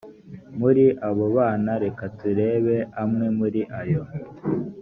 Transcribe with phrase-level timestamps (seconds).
[0.59, 3.61] muri abo bana reka turebe amwe muri
[3.91, 4.03] yo